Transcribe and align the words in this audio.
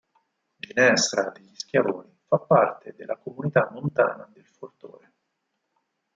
Ginestra 0.57 1.29
degli 1.29 1.53
Schiavoni 1.53 2.17
fa 2.25 2.39
parte 2.39 2.95
della 2.97 3.17
Comunità 3.17 3.69
montana 3.71 4.27
del 4.33 4.47
Fortore. 4.47 5.13